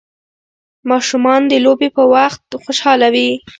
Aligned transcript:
ماشومان 0.89 1.41
د 1.47 1.53
لوبې 1.65 1.89
په 1.95 2.03
وخت 2.13 2.43
خوشحاله 2.63 3.07
ول. 3.13 3.29